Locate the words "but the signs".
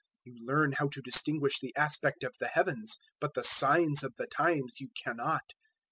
3.19-4.01